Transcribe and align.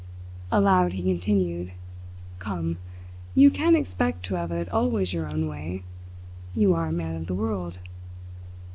Aloud 0.51 0.93
he 0.93 1.03
continued: 1.03 1.73
"Come! 2.39 2.79
You 3.35 3.51
can't 3.51 3.75
expect 3.75 4.23
to 4.25 4.33
have 4.33 4.51
it 4.51 4.67
always 4.69 5.13
your 5.13 5.27
own 5.27 5.47
way. 5.47 5.83
You 6.55 6.73
are 6.73 6.87
a 6.87 6.91
man 6.91 7.15
of 7.15 7.27
the 7.27 7.35
world." 7.35 7.77